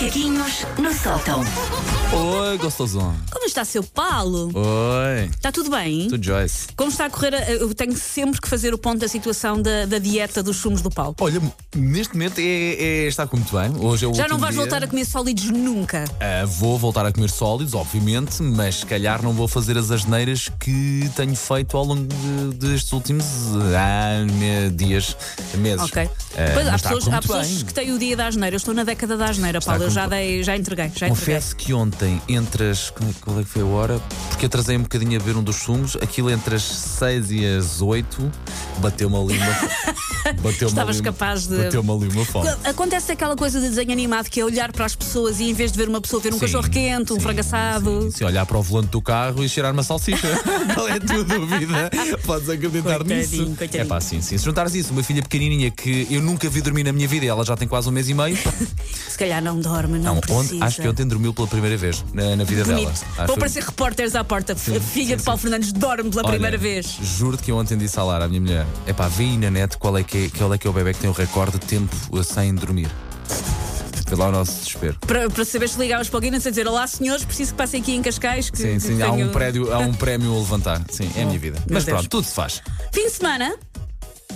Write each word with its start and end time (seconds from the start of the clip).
Macaquinhos 0.00 0.66
no 0.78 0.92
sótão. 0.92 1.40
Oi, 2.12 2.58
gostosão. 2.58 3.16
Como 3.32 3.46
está 3.46 3.64
seu 3.64 3.82
Paulo? 3.82 4.50
Oi. 4.54 5.24
Está 5.30 5.50
tudo 5.50 5.70
bem? 5.70 6.06
Tu, 6.08 6.22
Joyce. 6.22 6.68
Como 6.76 6.90
está 6.90 7.06
a 7.06 7.10
correr? 7.10 7.34
a- 7.34 7.50
Eu 7.52 7.74
tenho 7.74 7.96
sempre 7.96 8.38
que 8.38 8.46
fazer 8.46 8.74
o 8.74 8.78
ponto 8.78 8.98
da 8.98 9.08
situação 9.08 9.60
da, 9.60 9.86
da 9.86 9.98
dieta 9.98 10.42
dos 10.42 10.58
sumos 10.58 10.82
do 10.82 10.90
Paulo. 10.90 11.16
Olha, 11.18 11.40
neste 11.74 12.12
momento 12.12 12.38
é, 12.40 12.42
é- 12.44 13.06
está 13.08 13.26
com 13.26 13.38
muito 13.38 13.50
bem. 13.56 13.72
Hoje 13.82 14.04
é 14.04 14.08
o 14.08 14.12
Já 14.12 14.24
último 14.24 14.28
não 14.28 14.38
vais 14.38 14.54
dia. 14.54 14.60
voltar 14.64 14.84
a 14.84 14.86
comer 14.86 15.06
sólidos 15.06 15.44
nunca. 15.46 16.04
Ah, 16.20 16.44
vou 16.44 16.78
voltar 16.78 17.06
a 17.06 17.10
comer 17.12 17.30
sólidos, 17.30 17.72
obviamente, 17.72 18.42
mas 18.42 18.76
se 18.80 18.86
calhar 18.86 19.22
não 19.22 19.32
vou 19.32 19.48
fazer 19.48 19.78
as 19.78 19.90
asneiras 19.90 20.50
que 20.60 21.10
tenho 21.16 21.34
feito 21.34 21.74
ao 21.74 21.84
longo 21.84 22.06
de- 22.06 22.54
destes 22.58 22.92
últimos 22.92 23.24
ah, 23.74 24.26
me- 24.30 24.68
dias, 24.76 25.16
meses. 25.54 25.80
Ok. 25.86 26.02
Ah, 26.02 26.50
Pois, 26.52 26.68
há 26.68 26.76
está 26.76 26.88
pessoas, 26.90 27.14
há 27.14 27.20
pessoas 27.22 27.48
bem. 27.48 27.64
que 27.64 27.72
têm 27.74 27.92
o 27.92 27.98
dia 27.98 28.14
da 28.14 28.26
asneira. 28.26 28.54
Eu 28.54 28.58
estou 28.58 28.74
na 28.74 28.84
década 28.84 29.16
da 29.16 29.24
asneira, 29.30 29.58
Paulo. 29.60 29.85
Eu 29.86 29.90
já, 29.90 30.06
dei, 30.08 30.42
já 30.42 30.56
entreguei. 30.56 30.86
Já 30.86 31.06
entreguei. 31.06 31.10
Confesso 31.10 31.54
que 31.54 31.72
ontem, 31.72 32.20
entre 32.28 32.70
as. 32.70 32.90
Qual 32.90 33.08
é- 33.08 33.12
qual 33.20 33.40
é 33.40 33.44
que 33.44 33.48
foi 33.48 33.62
a 33.62 33.66
hora? 33.66 34.00
Porque 34.28 34.46
atrasei 34.46 34.76
um 34.76 34.82
bocadinho 34.82 35.18
a 35.20 35.22
ver 35.22 35.36
um 35.36 35.42
dos 35.44 35.56
sumos, 35.56 35.96
aquilo 36.02 36.28
entre 36.30 36.56
as 36.56 36.62
6 36.62 37.30
e 37.30 37.46
as 37.46 37.80
8, 37.80 38.30
bateu-me 38.78 39.14
ali 39.16 39.36
uma. 39.38 39.46
bateu 39.46 39.94
Estavas 40.66 40.96
ali, 40.96 41.04
capaz 41.04 41.46
de- 41.46 41.56
Bateu-me 41.56 41.90
ali 41.90 42.08
uma 42.08 42.24
fome. 42.24 42.48
Acontece 42.64 43.12
aquela 43.12 43.36
coisa 43.36 43.60
de 43.60 43.68
desenho 43.68 43.92
animado 43.92 44.28
que 44.28 44.40
é 44.40 44.44
olhar 44.44 44.72
para 44.72 44.84
as 44.84 44.94
pessoas 44.94 45.40
e 45.40 45.44
em 45.50 45.54
vez 45.54 45.72
de 45.72 45.78
ver 45.78 45.88
uma 45.88 46.00
pessoa, 46.00 46.20
ver 46.22 46.30
um 46.30 46.34
Sim, 46.34 46.40
cachorro 46.40 46.68
quente, 46.70 47.12
um 47.12 47.20
sim, 47.20 47.26
sim. 47.26 48.10
Se 48.10 48.24
olhar 48.24 48.44
para 48.46 48.58
o 48.58 48.62
volante 48.62 48.88
do 48.90 49.00
carro 49.02 49.42
e 49.44 49.48
cheirar 49.48 49.72
uma 49.72 49.82
salsicha. 49.82 50.26
Qual 50.74 50.88
é 50.88 50.92
a 50.92 51.00
tua 51.00 51.24
dúvida? 51.24 51.90
Podes 52.24 52.48
acreditar 52.48 52.96
Coitadinho, 52.98 53.18
nisso. 53.18 53.56
coitadinho. 53.56 53.82
É 53.82 53.84
pá, 53.84 54.00
sim, 54.00 54.20
sim. 54.20 54.36
Se 54.38 54.44
juntares 54.44 54.74
isso, 54.74 54.92
uma 54.92 55.02
filha 55.02 55.22
pequenininha 55.22 55.70
que 55.70 56.06
eu 56.10 56.20
nunca 56.22 56.48
vi 56.48 56.60
dormir 56.60 56.84
na 56.84 56.92
minha 56.92 57.06
vida 57.08 57.24
e 57.24 57.28
ela 57.28 57.44
já 57.44 57.56
tem 57.56 57.68
quase 57.68 57.88
um 57.88 57.92
mês 57.92 58.08
e 58.08 58.14
meio. 58.14 58.36
Se 59.08 59.16
calhar 59.18 59.42
não 59.42 59.58
dorme, 59.60 59.98
não, 59.98 60.14
Não, 60.14 60.20
precisa. 60.20 60.40
ontem, 60.54 60.62
acho 60.62 60.82
que 60.82 60.88
ontem 60.88 61.06
dormiu 61.06 61.32
pela 61.32 61.46
primeira 61.48 61.76
vez 61.76 62.04
na, 62.12 62.36
na 62.36 62.44
vida 62.44 62.64
Bonito. 62.64 62.84
dela. 62.86 62.90
Acho 62.90 63.26
Vão 63.26 63.34
que- 63.34 63.40
parecer 63.40 63.62
repórteres 63.62 64.14
à 64.14 64.24
porta. 64.24 64.52
A 64.52 64.56
filha 64.56 64.80
sim, 64.80 65.16
de 65.16 65.22
Paulo 65.22 65.40
Fernandes 65.40 65.72
dorme 65.72 66.10
pela 66.10 66.22
Olha, 66.22 66.30
primeira 66.32 66.58
vez. 66.58 66.96
Juro-te 67.02 67.42
que 67.42 67.50
eu 67.50 67.56
ontem 67.56 67.76
disse 67.78 67.98
à 67.98 68.02
Lara, 68.02 68.24
a 68.24 68.28
minha 68.28 68.40
mulher, 68.40 68.66
é 68.86 68.92
pá, 68.92 69.10
aí 69.18 69.36
na 69.38 69.50
net 69.50 69.76
qual 69.78 69.96
é, 69.96 70.02
que 70.02 70.15
é, 70.24 70.30
qual 70.38 70.52
é 70.54 70.58
que 70.58 70.66
é 70.66 70.70
o 70.70 70.72
bebê 70.72 70.92
que 70.94 71.00
tem 71.00 71.10
o 71.10 71.12
recorde 71.12 71.58
de 71.58 71.66
tempo 71.66 71.94
uh, 72.10 72.24
sem 72.24 72.54
dormir. 72.54 72.88
Vê 74.08 74.14
lá 74.14 74.28
o 74.28 74.32
nosso 74.32 74.52
desespero. 74.60 74.96
Para, 75.04 75.28
para 75.28 75.44
saber 75.44 75.68
se 75.68 75.78
ligavas 75.80 76.08
para 76.08 76.18
o 76.18 76.20
Guinness 76.20 76.46
a 76.46 76.50
dizer 76.50 76.68
Olá 76.68 76.86
senhores, 76.86 77.24
preciso 77.24 77.50
que 77.52 77.58
passem 77.58 77.80
aqui 77.80 77.92
em 77.92 78.00
Cascais. 78.02 78.50
Que, 78.50 78.56
Sim, 78.58 78.74
que 78.74 78.80
sim, 78.80 79.02
há 79.02 79.10
tenho- 79.10 79.26
um, 79.26 79.32
prédio, 79.32 79.72
há 79.72 79.78
um 79.78 79.92
prémio 79.92 80.32
a 80.32 80.38
levantar. 80.38 80.80
Sim, 80.90 81.10
é 81.16 81.22
a 81.22 81.26
minha 81.26 81.38
vida. 81.40 81.58
Mas 81.68 81.84
Deus. 81.84 81.96
pronto, 81.98 82.08
tudo 82.10 82.24
se 82.24 82.32
faz. 82.34 82.62
Fim 82.92 83.04
de 83.06 83.10
semana. 83.10 83.56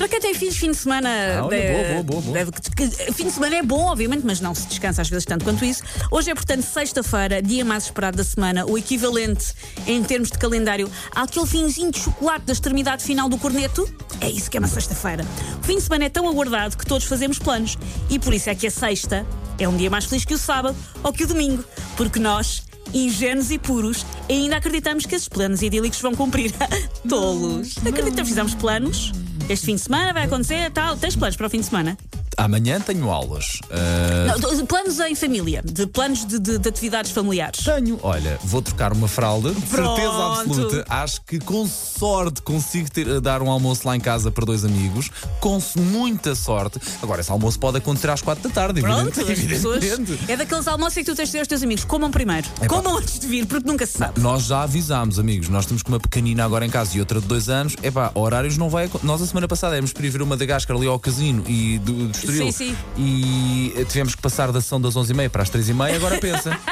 Para 0.01 0.09
quem 0.09 0.19
tem 0.19 0.33
filhos, 0.35 0.57
fim 0.57 0.71
de 0.71 0.79
semana. 0.79 1.11
Ah, 1.41 1.45
olha, 1.45 1.57
eh, 1.57 2.03
boa, 2.03 2.23
boa, 2.23 2.23
boa, 2.23 2.53
que- 2.75 3.13
fim 3.13 3.25
de 3.27 3.33
semana 3.33 3.57
é 3.57 3.63
bom, 3.63 3.85
obviamente, 3.85 4.23
mas 4.25 4.41
não 4.41 4.55
se 4.55 4.67
descansa 4.67 5.03
às 5.03 5.11
vezes 5.11 5.27
tanto 5.27 5.45
quanto 5.45 5.63
isso. 5.63 5.83
Hoje 6.11 6.31
é, 6.31 6.35
portanto, 6.35 6.63
sexta-feira, 6.63 7.43
dia 7.43 7.63
mais 7.67 7.85
esperado 7.85 8.17
da 8.17 8.25
semana, 8.25 8.65
o 8.65 8.79
equivalente 8.79 9.53
em 9.87 10.03
termos 10.03 10.31
de 10.31 10.39
calendário 10.39 10.91
àquele 11.15 11.45
finzinho 11.47 11.91
de 11.93 11.99
chocolate 12.01 12.47
da 12.47 12.53
extremidade 12.55 13.05
final 13.05 13.29
do 13.29 13.37
corneto. 13.37 13.87
É 14.23 14.31
isso 14.31 14.51
que 14.51 14.57
é 14.57 14.61
uma 14.61 14.69
sexta-feira. 14.69 15.23
O 15.63 15.67
fim 15.67 15.77
de 15.77 15.83
semana 15.83 16.07
é 16.07 16.09
tão 16.09 16.27
aguardado 16.27 16.79
que 16.79 16.87
todos 16.87 17.07
fazemos 17.07 17.39
planos. 17.39 17.77
E 18.09 18.19
por 18.19 18.33
isso 18.33 18.49
é 18.49 18.55
que 18.55 18.67
a 18.67 18.71
sexta 18.71 19.27
é 19.59 19.69
um 19.69 19.77
dia 19.77 19.91
mais 19.91 20.07
feliz 20.07 20.25
que 20.25 20.33
o 20.33 20.39
sábado 20.39 20.75
ou 21.05 21.13
que 21.13 21.25
o 21.25 21.27
domingo. 21.27 21.63
Porque 21.99 22.19
nós. 22.19 22.63
Ingênuos 22.93 23.53
e 23.53 23.59
puros, 23.59 24.05
ainda 24.29 24.57
acreditamos 24.57 25.07
que 25.07 25.15
esses 25.15 25.29
planos 25.29 25.63
idílicos 25.63 26.01
vão 26.01 26.13
cumprir. 26.13 26.53
Tolos. 27.09 27.77
Acreditamos, 27.87 28.29
fizemos 28.31 28.55
planos. 28.55 29.13
Este 29.51 29.67
fim 29.67 29.75
de 29.75 29.81
semana 29.81 30.13
vai 30.13 30.27
acontecer 30.27 30.71
tal. 30.71 30.97
Tens 30.97 31.17
planos 31.17 31.35
para 31.35 31.49
o 31.49 31.51
fim 31.51 31.59
de 31.59 31.67
semana? 31.67 31.99
Amanhã 32.45 32.81
tenho 32.81 33.11
aulas. 33.11 33.59
Ah, 33.71 34.37
Não, 34.39 34.67
planos 34.67 34.99
em 35.01 35.15
família, 35.15 35.63
de 35.65 35.87
planos 35.87 36.25
de, 36.25 36.39
de- 36.39 36.59
de 36.59 36.69
atividades 36.69 37.11
familiares. 37.11 37.61
Tenho, 37.65 37.99
olha, 38.03 38.39
vou 38.43 38.63
trocar 38.63 38.93
uma 38.93 39.09
fralda, 39.09 39.53
Pronto. 39.71 39.97
certeza 40.01 40.27
absoluta. 40.41 40.85
Acho 40.89 41.21
que 41.23 41.39
com 41.39 41.67
sorte 41.67 42.41
consigo 42.43 42.91
ter, 42.91 43.21
dar 43.21 43.43
um 43.43 43.51
almoço 43.51 43.87
lá 43.87 43.95
em 43.97 44.01
casa 44.01 44.31
para 44.31 44.45
dois 44.47 44.65
amigos, 44.65 45.11
com 45.41 45.59
muita 45.77 46.35
sorte. 46.35 46.81
Agora, 47.03 47.21
esse 47.21 47.31
almoço 47.31 47.59
pode 47.59 47.77
acontecer 47.79 48.09
às 48.11 48.23
quatro 48.23 48.49
da 48.49 48.55
tarde, 48.55 48.81
Pronto, 48.81 49.21
evidente- 49.21 49.33
as 49.45 49.51
pessoas. 49.53 49.77
evidentemente. 49.85 50.31
É 50.33 50.37
daqueles 50.37 50.67
almoços 50.67 50.97
em 50.97 51.01
que 51.05 51.11
tu 51.11 51.15
tens 51.17 51.25
de 51.25 51.31
dizer 51.31 51.39
aos 51.41 51.49
teus 51.49 51.63
amigos: 51.63 51.85
comam 51.85 52.11
primeiro. 52.11 52.49
Comam 52.69 52.97
antes 52.99 53.19
de 53.19 53.27
vir, 53.27 53.47
porque 53.47 53.69
nunca 53.69 53.85
se 53.87 53.99
sabe. 53.99 54.21
Nós 54.21 54.45
já 54.45 54.63
avisámos, 54.63 55.19
amigos. 55.19 55.49
Nós 55.49 55.67
temos 55.67 55.83
com 55.83 55.93
uma 55.93 56.01
pequenina 56.01 56.45
agora 56.45 56.65
em 56.65 56.71
casa 56.71 56.97
e 56.97 57.01
outra 57.01 57.21
de 57.21 57.27
dois 57.27 57.49
anos. 57.49 57.75
Epá, 57.83 58.11
horários 58.15 58.57
não 58.57 58.69
vai. 58.71 58.91
Nós 59.03 59.21
a 59.23 59.27
semana 59.27 59.47
passada 59.49 59.75
íamos 59.77 59.93
para 59.93 60.07
ir 60.07 60.11
ver 60.11 60.23
uma 60.23 60.37
da 60.37 60.45
Gáscara 60.47 60.79
ali 60.79 60.87
ao 60.87 60.99
casino 60.99 61.45
e 61.47 61.79
do, 61.81 62.09
do 62.09 62.30
Estoril. 62.33 62.53
Sim, 62.53 62.71
sim. 62.71 62.77
E 62.97 63.73
eh, 63.77 63.85
tivemos 63.85 64.15
que 64.15 64.23
passar 64.23 64.51
da 64.53 64.61
sessão 64.61 64.81
das 64.81 64.95
11h30 64.95 65.29
para 65.31 65.43
as 65.43 65.51
3h30. 65.51 65.97
Agora 65.97 66.19
pensa. 66.19 66.57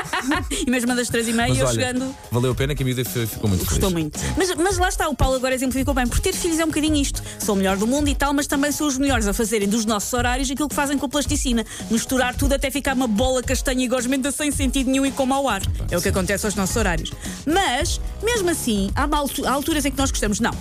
E 0.67 0.71
mesmo 0.71 0.95
das 0.95 1.09
três 1.09 1.29
e 1.29 1.33
meia, 1.33 1.49
Mas 1.49 1.59
eu 1.59 1.67
olha, 1.67 1.75
chegando. 1.87 2.15
valeu 2.31 2.51
a 2.51 2.55
pena 2.55 2.75
que 2.75 2.83
a 2.83 2.87
miúda 2.87 3.05
fi- 3.05 3.27
ficou 3.27 3.49
muito 3.49 3.65
Gostou 3.65 3.89
feliz. 3.91 3.93
muito. 3.93 4.21
Mas, 4.37 4.55
mas 4.57 4.77
lá 4.79 4.89
está, 4.89 5.09
o 5.09 5.15
Paulo 5.15 5.37
agora 5.37 5.55
exemplificou 5.55 5.95
bem. 5.95 6.07
Por 6.07 6.19
ter 6.21 6.33
filhos 6.35 6.59
é 6.59 6.65
um 6.65 6.69
bocadinho 6.69 6.97
isto. 6.97 7.23
Sou 7.39 7.55
o 7.55 7.59
melhor 7.59 7.77
do 7.77 7.87
mundo 7.87 8.09
e 8.09 8.15
tal, 8.15 8.33
mas 8.35 8.47
também 8.47 8.73
sou 8.73 8.87
os 8.89 8.99
melhores 8.99 9.27
a 9.29 9.33
fazerem 9.33 9.69
dos 9.69 9.85
nossos 9.85 10.13
horários 10.13 10.51
aquilo 10.51 10.69
que 10.69 10.75
fazem 10.75 10.99
com 10.99 11.07
a 11.07 11.09
plasticina. 11.09 11.65
Misturar 11.91 12.35
tudo 12.35 12.53
até 12.55 12.71
ficar 12.71 12.95
uma 12.95 13.07
bola 13.07 13.43
castanha 13.43 13.85
e 13.85 13.89
gosmenta 13.89 14.31
sem 14.33 14.51
sentido 14.51 14.91
nenhum 14.91 15.07
e 15.07 15.13
com 15.13 15.25
mau 15.25 15.49
ar. 15.49 15.63
É 15.91 15.97
o 15.97 16.03
que 16.03 16.09
acontece 16.09 16.45
aos 16.45 16.55
nossos 16.55 16.77
horários. 16.77 17.13
Mas, 17.47 18.01
mesmo 18.23 18.51
assim, 18.51 18.91
há 18.95 19.09
alturas 19.51 19.85
em 19.85 19.91
que 19.91 19.99
nós 19.99 20.11
gostamos. 20.11 20.41
Não. 20.41 20.53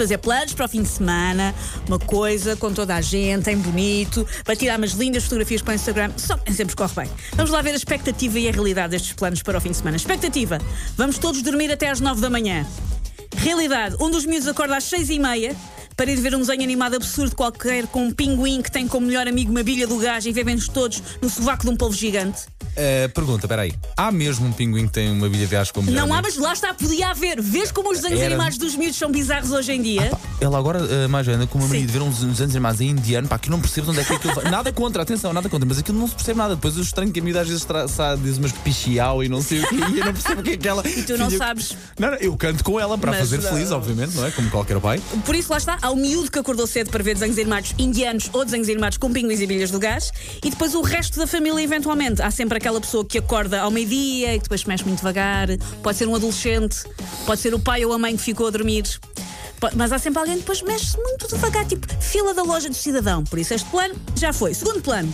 Fazer 0.00 0.16
planos 0.16 0.54
para 0.54 0.64
o 0.64 0.68
fim 0.68 0.80
de 0.80 0.88
semana, 0.88 1.54
uma 1.86 1.98
coisa 1.98 2.56
com 2.56 2.72
toda 2.72 2.94
a 2.94 3.02
gente, 3.02 3.50
em 3.50 3.56
bonito, 3.58 4.26
para 4.42 4.56
tirar 4.56 4.78
umas 4.78 4.92
lindas 4.92 5.24
fotografias 5.24 5.60
para 5.60 5.72
o 5.72 5.74
Instagram. 5.74 6.10
Só 6.16 6.38
sempre 6.50 6.74
corre 6.74 6.94
bem. 6.94 7.10
Vamos 7.34 7.50
lá 7.50 7.60
ver 7.60 7.72
a 7.72 7.76
expectativa 7.76 8.38
e 8.38 8.48
a 8.48 8.50
realidade 8.50 8.92
destes 8.92 9.12
planos 9.12 9.42
para 9.42 9.58
o 9.58 9.60
fim 9.60 9.72
de 9.72 9.76
semana. 9.76 9.98
Expectativa: 9.98 10.58
vamos 10.96 11.18
todos 11.18 11.42
dormir 11.42 11.70
até 11.70 11.90
às 11.90 12.00
nove 12.00 12.22
da 12.22 12.30
manhã. 12.30 12.66
Realidade: 13.36 13.94
um 14.00 14.10
dos 14.10 14.24
miúdos 14.24 14.48
acorda 14.48 14.78
às 14.78 14.84
seis 14.84 15.10
e 15.10 15.18
meia 15.18 15.54
para 15.94 16.10
ir 16.10 16.16
ver 16.16 16.34
um 16.34 16.38
desenho 16.38 16.62
animado 16.62 16.96
absurdo 16.96 17.36
qualquer 17.36 17.86
com 17.86 18.06
um 18.06 18.10
pinguim 18.10 18.62
que 18.62 18.72
tem 18.72 18.88
como 18.88 19.06
melhor 19.06 19.28
amigo 19.28 19.50
uma 19.50 19.62
bilha 19.62 19.86
do 19.86 19.98
gás 19.98 20.24
e 20.24 20.32
vivem-nos 20.32 20.66
todos 20.66 21.02
no 21.20 21.28
sovaco 21.28 21.64
de 21.64 21.68
um 21.68 21.76
polvo 21.76 21.94
gigante. 21.94 22.46
Eh, 22.76 23.08
pergunta, 23.08 23.46
peraí. 23.48 23.72
Há 23.96 24.10
mesmo 24.12 24.46
um 24.46 24.52
pinguim 24.52 24.86
que 24.86 24.92
tem 24.94 25.10
uma 25.10 25.28
bilha 25.28 25.44
de 25.46 25.52
gás 25.52 25.70
como 25.70 25.90
Não 25.90 26.12
há, 26.14 26.22
mas 26.22 26.36
lá 26.36 26.52
está, 26.52 26.72
podia 26.72 27.10
haver. 27.10 27.40
Vês 27.40 27.70
como 27.72 27.90
os 27.90 27.98
desenhos 28.00 28.20
Era- 28.20 28.34
animados 28.34 28.58
dos 28.58 28.74
miúdos 28.76 28.96
são 28.96 29.10
bizarros 29.10 29.50
hoje 29.50 29.72
em 29.72 29.82
dia? 29.82 30.10
Ela 30.40 30.58
agora, 30.58 30.78
eh, 30.88 31.06
mais 31.06 31.26
velha, 31.26 31.46
com 31.46 31.58
uma 31.58 31.66
mania 31.68 31.86
de 31.86 31.92
ver 31.92 32.00
uns, 32.02 32.22
uns 32.22 32.40
anos 32.40 32.54
animados 32.54 32.80
em 32.80 32.88
indiano, 32.90 33.28
pá, 33.28 33.38
que 33.38 33.48
eu 33.48 33.52
não 33.52 33.60
percebo 33.60 33.86
de 33.86 33.90
onde 33.92 34.00
é 34.00 34.04
que 34.04 34.12
aquilo 34.14 34.34
vai. 34.34 34.44
Nada 34.50 34.72
contra, 34.72 35.02
atenção, 35.02 35.32
nada 35.32 35.48
contra, 35.48 35.66
mas 35.68 35.78
aquilo 35.78 35.98
não 35.98 36.08
se 36.08 36.14
percebe 36.14 36.38
nada. 36.38 36.54
Depois 36.54 36.76
eu 36.76 36.82
estranho 36.82 37.12
que 37.12 37.20
a 37.20 37.22
miúda 37.22 37.40
às 37.42 37.48
vezes 37.48 37.64
tra- 37.64 37.86
sa- 37.88 38.16
diz 38.16 38.38
umas 38.38 38.52
pichiau 38.52 39.22
e 39.22 39.28
não 39.28 39.42
sei 39.42 39.60
o 39.60 39.68
quê, 39.68 39.76
e 39.76 39.98
eu 39.98 40.04
não 40.06 40.12
percebo 40.12 40.40
o 40.40 40.44
que 40.44 40.50
é 40.50 40.56
que 40.56 40.68
ela. 40.68 40.82
E 40.88 41.02
tu 41.02 41.16
não 41.18 41.26
filha- 41.26 41.38
sabes. 41.38 41.76
Não, 41.98 42.10
não, 42.10 42.16
eu 42.18 42.36
canto 42.36 42.64
com 42.64 42.78
ela 42.80 42.96
para 42.96 43.10
Mas 43.10 43.20
fazer 43.20 43.42
não. 43.42 43.50
feliz, 43.50 43.70
obviamente, 43.70 44.14
não 44.16 44.26
é? 44.26 44.30
Como 44.30 44.48
qualquer 44.50 44.80
pai. 44.80 45.00
Por 45.24 45.34
isso, 45.34 45.50
lá 45.50 45.58
está, 45.58 45.76
há 45.82 45.90
o 45.90 45.96
miúdo 45.96 46.30
que 46.30 46.38
acordou 46.38 46.66
cedo 46.66 46.90
para 46.90 47.02
ver 47.02 47.14
desenhos 47.14 47.38
animados 47.38 47.74
indianos 47.78 48.30
ou 48.32 48.44
desenhos 48.44 48.68
animados 48.68 48.96
com 48.98 49.12
pinguins 49.12 49.40
e 49.40 49.46
bilhas 49.46 49.70
do 49.70 49.78
gás, 49.78 50.10
e 50.44 50.50
depois 50.50 50.74
o 50.74 50.80
resto 50.82 51.18
da 51.18 51.26
família, 51.26 51.62
eventualmente. 51.62 52.22
Há 52.22 52.30
sempre 52.30 52.56
aquela 52.60 52.80
pessoa 52.80 53.04
que 53.04 53.16
acorda 53.18 53.60
ao 53.62 53.70
meio-dia 53.70 54.34
e 54.34 54.38
que 54.38 54.42
depois 54.44 54.60
se 54.60 54.68
mexe 54.68 54.84
muito 54.84 54.98
devagar, 54.98 55.48
pode 55.82 55.96
ser 55.96 56.06
um 56.06 56.14
adolescente, 56.14 56.84
pode 57.26 57.40
ser 57.40 57.54
o 57.54 57.58
pai 57.58 57.84
ou 57.84 57.92
a 57.92 57.98
mãe 57.98 58.14
que 58.16 58.22
ficou 58.22 58.46
a 58.46 58.50
dormir. 58.50 58.84
Mas 59.76 59.92
há 59.92 59.98
sempre 59.98 60.18
alguém 60.20 60.34
que 60.36 60.40
depois 60.40 60.62
mexe 60.62 60.96
muito 60.96 61.28
devagar, 61.28 61.66
tipo 61.66 61.86
fila 62.02 62.32
da 62.32 62.42
loja 62.42 62.68
do 62.68 62.74
cidadão. 62.74 63.22
Por 63.24 63.38
isso, 63.38 63.52
este 63.52 63.68
plano 63.70 63.94
já 64.16 64.32
foi. 64.32 64.54
Segundo 64.54 64.80
plano. 64.80 65.12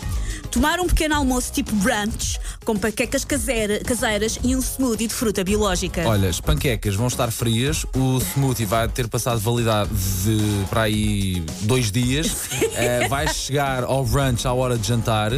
Tomar 0.52 0.78
um 0.78 0.86
pequeno 0.86 1.16
almoço 1.16 1.52
tipo 1.52 1.74
brunch, 1.76 2.38
com 2.64 2.76
panquecas 2.76 3.24
caseira- 3.24 3.80
caseiras 3.80 4.38
e 4.44 4.54
um 4.54 4.60
smoothie 4.60 5.08
de 5.08 5.14
fruta 5.14 5.42
biológica. 5.42 6.08
Olha, 6.08 6.28
as 6.28 6.40
panquecas 6.40 6.94
vão 6.94 7.08
estar 7.08 7.30
frias, 7.32 7.84
o 7.96 8.18
smoothie 8.20 8.64
vai 8.64 8.86
ter 8.88 9.08
passado 9.08 9.40
validade 9.40 9.90
de 10.24 10.38
para 10.70 10.82
aí 10.82 11.42
dois 11.62 11.90
dias, 11.90 12.28
Eh, 12.76 13.08
vais 13.08 13.34
chegar 13.34 13.82
ao 13.82 14.04
brunch 14.04 14.46
à 14.46 14.52
hora 14.52 14.78
de 14.78 14.86
jantar. 14.86 15.32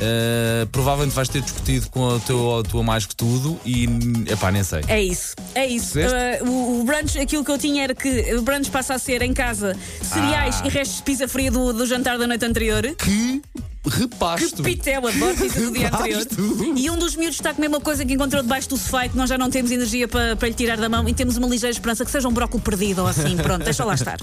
Eh, 0.00 0.66
provavelmente 0.72 1.14
vais 1.14 1.28
ter 1.28 1.40
discutido 1.42 1.88
com 1.90 2.16
a 2.16 2.18
tua, 2.20 2.60
a 2.60 2.62
tua 2.62 2.82
mais 2.82 3.06
que 3.06 3.14
tudo 3.14 3.58
e 3.64 3.88
epá, 4.30 4.50
nem 4.50 4.62
sei. 4.64 4.80
É 4.88 5.02
isso, 5.02 5.34
é 5.54 5.66
isso. 5.66 5.98
Uh, 5.98 6.48
o, 6.48 6.80
o 6.80 6.84
brunch, 6.84 7.18
aquilo 7.18 7.44
que 7.44 7.50
eu 7.50 7.58
tinha 7.58 7.84
era 7.84 7.94
que 7.94 8.34
o 8.34 8.42
brunch 8.42 8.70
passa 8.70 8.94
a 8.94 8.98
ser 8.98 9.22
em 9.22 9.32
casa 9.32 9.76
cereais 10.02 10.60
Ah. 10.62 10.66
e 10.66 10.70
restos 10.70 10.98
de 10.98 11.02
pizza 11.04 11.28
fria 11.28 11.50
do, 11.50 11.72
do 11.72 11.86
jantar 11.86 12.18
da 12.18 12.26
noite 12.26 12.44
anterior. 12.44 12.82
Que 12.98 13.40
repasto! 13.86 14.56
Que 14.56 14.62
pitel, 14.62 15.06
adoro 15.06 15.36
pizza 15.36 15.60
do 15.60 15.70
dia 15.72 15.88
anterior. 15.88 16.26
E 16.76 16.90
um 16.90 16.96
dos 16.98 17.14
miúdos 17.16 17.36
está 17.36 17.50
a 17.50 17.54
comer 17.54 17.68
uma 17.68 17.80
coisa 17.80 18.04
que 18.04 18.12
encontrou 18.14 18.42
debaixo 18.42 18.68
do 18.68 18.76
sofá 18.76 19.06
e 19.06 19.08
que 19.10 19.16
nós 19.16 19.28
já 19.28 19.38
não 19.38 19.50
temos 19.50 19.70
energia 19.70 20.08
para, 20.08 20.34
para 20.36 20.48
lhe 20.48 20.54
tirar 20.54 20.76
da 20.76 20.88
mão 20.88 21.08
e 21.08 21.14
temos 21.14 21.36
uma 21.36 21.46
ligeira 21.46 21.70
esperança 21.72 22.04
que 22.04 22.10
seja 22.10 22.28
um 22.28 22.32
brócolis 22.32 22.64
perdido 22.64 23.02
ou 23.02 23.08
assim. 23.08 23.36
Pronto, 23.42 23.62
deixa 23.64 23.84
lá 23.84 23.94
estar. 23.94 24.18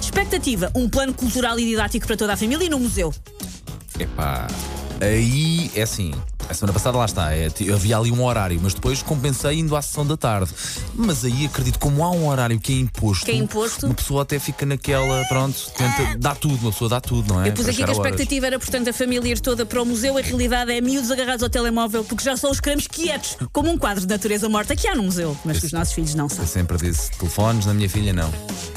Expectativa: 0.00 0.70
um 0.74 0.88
plano 0.88 1.12
cultural 1.12 1.58
e 1.58 1.64
didático 1.64 2.06
para 2.06 2.16
toda 2.16 2.32
a 2.32 2.36
família 2.36 2.64
e 2.64 2.68
no 2.68 2.78
museu. 2.78 3.12
Epá, 3.98 4.46
aí 5.00 5.70
é 5.74 5.82
assim. 5.82 6.12
A 6.48 6.54
semana 6.54 6.72
passada 6.72 6.96
lá 6.98 7.04
está, 7.06 7.34
é, 7.34 7.48
havia 7.74 7.96
ali 7.96 8.10
um 8.12 8.22
horário, 8.24 8.58
mas 8.62 8.74
depois 8.74 9.02
compensei 9.02 9.58
indo 9.58 9.74
à 9.74 9.82
sessão 9.82 10.06
da 10.06 10.16
tarde. 10.16 10.52
Mas 10.94 11.24
aí 11.24 11.46
acredito, 11.46 11.78
como 11.78 12.04
há 12.04 12.10
um 12.10 12.28
horário 12.28 12.60
que 12.60 12.72
é 12.72 12.76
imposto, 12.76 13.24
Que 13.24 13.32
é 13.32 13.34
imposto. 13.34 13.86
uma 13.86 13.94
pessoa 13.94 14.22
até 14.22 14.38
fica 14.38 14.64
naquela, 14.66 15.24
pronto, 15.26 15.56
tenta, 15.76 16.18
dá 16.18 16.34
tudo, 16.34 16.56
uma 16.60 16.70
pessoa 16.70 16.88
dá 16.90 17.00
tudo, 17.00 17.32
não 17.34 17.42
é? 17.42 17.48
Eu 17.48 17.52
pus 17.54 17.66
aqui 17.66 17.78
que 17.78 17.82
a 17.82 17.86
a 17.86 17.88
horas. 17.90 17.98
expectativa 18.06 18.46
era, 18.46 18.58
portanto, 18.58 18.88
a 18.88 18.92
família 18.92 19.32
ir 19.32 19.40
toda 19.40 19.64
para 19.66 19.82
o 19.82 19.86
museu. 19.86 20.16
A 20.18 20.20
realidade 20.20 20.70
é 20.72 20.80
miúdos 20.80 21.10
agarrados 21.10 21.42
ao 21.42 21.48
telemóvel, 21.50 22.04
porque 22.04 22.22
já 22.22 22.36
só 22.36 22.50
os 22.50 22.60
queremos 22.60 22.86
quietos, 22.86 23.36
como 23.52 23.70
um 23.70 23.78
quadro 23.78 24.02
de 24.02 24.06
natureza 24.08 24.48
morta 24.48 24.76
que 24.76 24.86
há 24.86 24.94
no 24.94 25.02
museu, 25.02 25.36
mas 25.44 25.58
que 25.60 25.66
os 25.66 25.72
nossos 25.72 25.94
filhos 25.94 26.14
não 26.14 26.26
Eu 26.26 26.30
sabem. 26.30 26.46
sempre 26.46 26.76
disse 26.76 27.10
telefones, 27.12 27.66
na 27.66 27.74
minha 27.74 27.88
filha 27.88 28.12
não. 28.12 28.30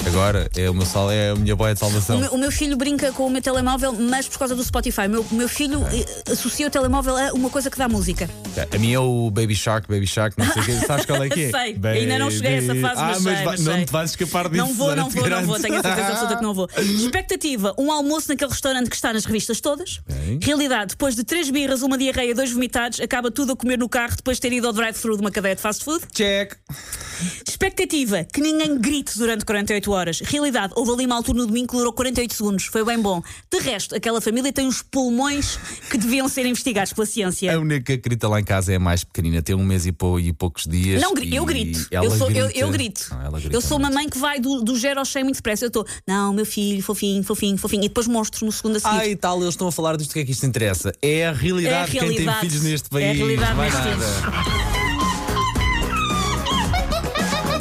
Agora 0.06 0.50
é 0.56 0.68
o 0.70 0.74
meu 0.74 0.86
sal, 0.86 1.10
é 1.10 1.30
a 1.30 1.34
minha 1.36 1.54
boia 1.54 1.74
de 1.74 1.82
O 1.82 1.84
salvação. 1.86 2.18
meu, 2.18 2.30
o 2.32 2.38
meu 2.38 2.50
filho 2.50 2.76
brinca 2.76 3.12
com 3.12 3.26
o 3.26 3.30
meu 3.30 3.42
telemóvel, 3.42 3.92
mas 3.92 4.26
por 4.26 4.38
causa 4.38 4.54
do 4.56 4.64
Spotify. 4.64 5.02
O 5.06 5.10
meu, 5.10 5.26
o 5.30 5.34
meu 5.34 5.48
filho 5.48 5.84
eh, 5.92 6.32
associa 6.32 6.66
o 6.66 6.70
telemóvel 6.70 7.16
a 7.16 7.32
uma 7.34 7.50
coisa 7.50 7.57
que 7.70 7.78
dá 7.78 7.88
música. 7.88 8.28
A 8.72 8.78
minha 8.78 8.96
é 8.96 8.98
o 8.98 9.30
Baby 9.30 9.54
Shark, 9.54 9.88
Baby 9.88 10.06
Shark, 10.06 10.36
não 10.38 10.46
sei 10.52 10.62
o 10.62 10.64
que. 10.64 10.72
Sabes 10.86 11.06
qual 11.06 11.22
é 11.22 11.28
que 11.28 11.44
é? 11.44 11.50
Sei, 11.50 11.78
ainda 12.00 12.18
não 12.18 12.30
cheguei 12.30 12.54
a 12.54 12.56
essa 12.58 12.74
fase, 12.74 13.00
Ah, 13.00 13.18
mas 13.20 13.44
mas 13.44 13.60
sei, 13.60 13.72
não 13.72 13.84
te 13.84 13.92
vais 13.92 14.10
escapar 14.10 14.48
disso. 14.48 14.64
Não 14.64 14.74
vou, 14.74 14.94
não 14.94 15.08
vou, 15.08 15.28
não 15.28 15.44
vou, 15.44 15.60
tenho 15.60 15.78
a 15.78 15.82
certeza 15.82 16.08
absoluta 16.08 16.36
que 16.36 16.42
não 16.42 16.54
vou. 16.54 16.68
Expectativa: 16.78 17.74
um 17.78 17.90
almoço 17.90 18.28
naquele 18.28 18.50
restaurante 18.50 18.88
que 18.88 18.96
está 18.96 19.12
nas 19.12 19.24
revistas 19.24 19.60
todas. 19.60 20.00
Ok. 20.08 20.40
Realidade: 20.42 20.90
depois 20.90 21.14
de 21.14 21.24
três 21.24 21.50
birras, 21.50 21.82
uma 21.82 21.98
diarreia, 21.98 22.34
dois 22.34 22.52
vomitados, 22.52 23.00
acaba 23.00 23.30
tudo 23.30 23.52
a 23.52 23.56
comer 23.56 23.78
no 23.78 23.88
carro 23.88 24.16
depois 24.16 24.36
de 24.36 24.42
ter 24.42 24.52
ido 24.52 24.66
ao 24.66 24.72
drive-thru 24.72 25.16
de 25.16 25.20
uma 25.20 25.30
cadeia 25.30 25.54
de 25.54 25.60
fast 25.60 25.84
food. 25.84 26.04
Check. 26.12 26.54
Expectativa: 27.46 28.24
que 28.24 28.40
ninguém 28.40 28.78
grite 28.78 29.16
durante 29.18 29.44
48 29.44 29.90
horas. 29.90 30.20
Realidade: 30.20 30.72
houve 30.76 30.92
ali 30.92 31.06
uma 31.06 31.16
altura 31.16 31.38
no 31.38 31.46
domingo 31.46 31.68
que 31.68 31.76
durou 31.76 31.92
48 31.92 32.34
segundos. 32.34 32.64
Foi 32.66 32.84
bem 32.84 32.98
bom. 33.00 33.22
De 33.50 33.58
resto, 33.60 33.94
aquela 33.94 34.20
família 34.20 34.52
tem 34.52 34.66
uns 34.66 34.82
pulmões 34.82 35.58
que 35.90 35.98
deviam 35.98 36.28
ser 36.28 36.46
investigados 36.46 36.92
pela 36.92 37.06
ciência. 37.06 37.54
A 37.54 37.58
única 37.58 37.96
grita 37.96 38.28
lá 38.28 38.40
em 38.40 38.44
casa 38.44 38.72
é 38.72 38.76
a 38.76 38.80
mais 38.80 39.04
pequenina, 39.04 39.42
tem 39.42 39.54
um 39.54 39.64
mês 39.64 39.86
e, 39.86 39.92
pou- 39.92 40.20
e 40.20 40.32
poucos 40.32 40.64
dias. 40.64 41.00
Não, 41.02 41.14
eu 41.16 41.44
grito. 41.44 41.86
Eu, 41.90 42.10
sou, 42.10 42.30
eu, 42.30 42.46
grita. 42.46 42.58
eu 42.58 42.70
grito. 42.70 43.06
Não, 43.10 43.38
eu 43.50 43.60
sou 43.60 43.78
uma 43.78 43.90
mãe 43.90 44.08
que 44.08 44.18
vai 44.18 44.38
do, 44.40 44.62
do 44.62 44.76
zero 44.76 44.98
ao 45.00 45.06
100 45.06 45.24
muito 45.24 45.36
depressa. 45.36 45.64
Eu 45.64 45.68
estou, 45.68 45.86
não, 46.06 46.32
meu 46.32 46.46
filho, 46.46 46.82
fofinho, 46.82 47.22
fofinho, 47.22 47.56
fofinho. 47.58 47.84
E 47.84 47.88
depois 47.88 48.06
monstros 48.06 48.42
no 48.42 48.52
segundo 48.52 48.76
a 48.76 48.80
seguir. 48.80 49.00
Ah, 49.00 49.06
e 49.06 49.16
tal, 49.16 49.38
eles 49.40 49.54
estão 49.54 49.68
a 49.68 49.72
falar 49.72 49.96
disto, 49.96 50.10
o 50.10 50.14
que 50.14 50.20
é 50.20 50.24
que 50.24 50.32
isto 50.32 50.46
interessa? 50.46 50.92
É 51.02 51.26
a 51.26 51.32
realidade, 51.32 51.74
É 51.74 51.80
a 51.80 51.84
de 51.86 51.90
quem 51.92 52.00
tem 52.00 52.08
realidade. 52.10 52.40
filhos 52.48 52.62
neste 52.62 52.86
É 52.86 52.96
a 52.96 53.00
país. 53.00 53.16
realidade 53.18 53.56
neste 53.58 53.78
nada. 53.78 54.57